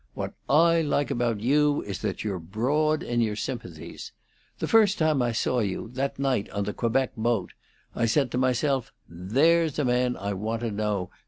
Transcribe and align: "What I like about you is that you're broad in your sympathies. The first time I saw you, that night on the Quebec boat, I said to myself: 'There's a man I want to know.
"What 0.15 0.33
I 0.49 0.81
like 0.81 1.11
about 1.11 1.41
you 1.41 1.83
is 1.83 1.99
that 2.01 2.23
you're 2.23 2.39
broad 2.39 3.03
in 3.03 3.21
your 3.21 3.35
sympathies. 3.35 4.11
The 4.57 4.67
first 4.67 4.97
time 4.97 5.21
I 5.21 5.31
saw 5.31 5.59
you, 5.59 5.89
that 5.93 6.17
night 6.17 6.49
on 6.49 6.63
the 6.63 6.73
Quebec 6.73 7.11
boat, 7.15 7.53
I 7.95 8.07
said 8.07 8.31
to 8.31 8.39
myself: 8.39 8.91
'There's 9.07 9.77
a 9.77 9.85
man 9.85 10.17
I 10.17 10.33
want 10.33 10.61
to 10.61 10.71
know. 10.71 11.11